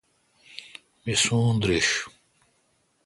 [1.05, 1.89] می سون درݭ۔